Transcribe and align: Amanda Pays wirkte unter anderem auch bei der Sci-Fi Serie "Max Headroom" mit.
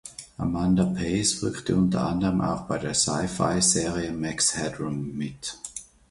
Amanda 0.39 0.85
Pays 0.95 1.43
wirkte 1.43 1.75
unter 1.75 2.07
anderem 2.07 2.41
auch 2.41 2.61
bei 2.61 2.79
der 2.79 2.95
Sci-Fi 2.95 3.61
Serie 3.61 4.11
"Max 4.11 4.57
Headroom" 4.57 5.15
mit. 5.15 5.59